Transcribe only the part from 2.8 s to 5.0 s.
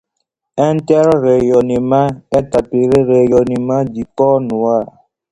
rayonnement du corps noir.